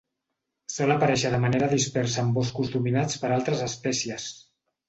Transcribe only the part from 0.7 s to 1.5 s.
Sol aparèixer de